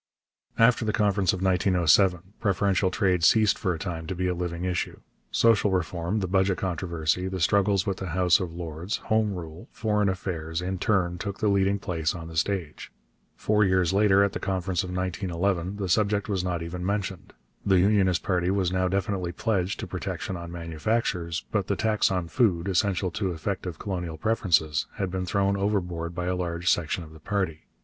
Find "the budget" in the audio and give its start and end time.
6.21-6.57